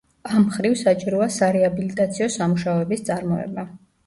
[0.37, 3.69] ამ მხრივ საჭიროა სარეაბილიტაციო სამუშაოების წარმოება.